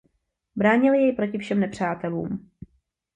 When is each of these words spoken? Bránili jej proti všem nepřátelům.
Bránili 0.55 0.97
jej 1.01 1.15
proti 1.15 1.37
všem 1.37 1.59
nepřátelům. 1.59 2.51